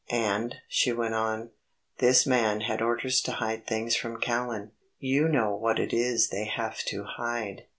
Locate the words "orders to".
2.81-3.33